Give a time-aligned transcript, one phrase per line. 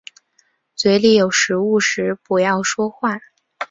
[0.73, 3.19] 嘴里有食物时不要说话。